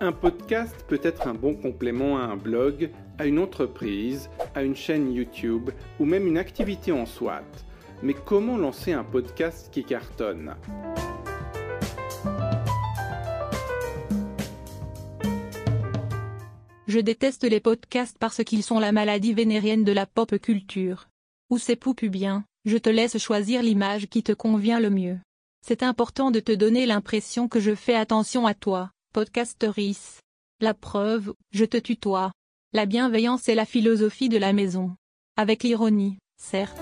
[0.00, 4.76] Un podcast peut être un bon complément à un blog, à une entreprise, à une
[4.76, 7.40] chaîne YouTube ou même une activité en soi.
[8.02, 10.56] Mais comment lancer un podcast qui cartonne?
[16.86, 21.08] Je déteste les podcasts parce qu'ils sont la maladie vénérienne de la pop culture.
[21.50, 25.18] Ou c'est poupu bien, je te laisse choisir l'image qui te convient le mieux.
[25.66, 30.18] C'est important de te donner l'impression que je fais attention à toi, podcasteris.
[30.60, 32.32] La preuve, je te tutoie.
[32.74, 34.94] La bienveillance est la philosophie de la maison.
[35.38, 36.76] Avec l'ironie, certes.